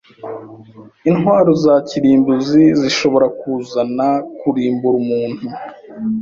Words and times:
Intwaro 1.09 1.51
za 1.63 1.75
kirimbuzi 1.87 2.63
zishobora 2.79 3.27
kuzana 3.39 4.07
kurimbura 4.39 4.95
umuntu. 5.03 5.45